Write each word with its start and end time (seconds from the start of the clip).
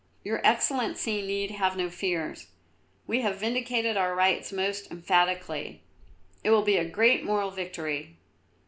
"Your 0.23 0.41
Excellency 0.43 1.21
need 1.21 1.51
have 1.51 1.77
no 1.77 1.87
fears. 1.91 2.47
We 3.05 3.21
have 3.21 3.37
vindicated 3.39 3.97
our 3.97 4.15
rights 4.15 4.51
most 4.51 4.89
emphatically; 4.89 5.83
it 6.43 6.49
will 6.49 6.63
be 6.63 6.77
a 6.77 6.85
great 6.89 7.23
moral 7.23 7.51
victory." 7.51 8.17